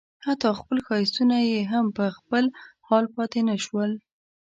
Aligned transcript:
حتی 0.25 0.49
خپل 0.59 0.77
ښایستونه 0.87 1.35
یې 1.49 1.61
هم 1.71 1.85
په 1.97 2.05
خپل 2.17 2.43
حال 2.87 3.05
پاتې 3.15 3.39
نه 3.49 3.55
شول. 3.63 3.91